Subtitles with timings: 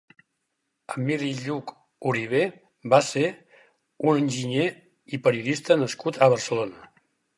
[0.93, 1.73] Emili Lluch
[2.11, 2.41] Oribe
[2.93, 3.25] va ser
[4.13, 4.67] un enginyer
[5.15, 6.91] i periodista nascut a Barcelona.